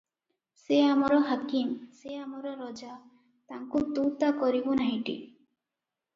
[0.59, 2.91] ସେ ଆମର ହାକିମ, ସେ ଆମର ରଜା
[3.53, 5.17] ତାଙ୍କୁ ତୁ' ତା' କରିବୁ ନାହିଁଟି?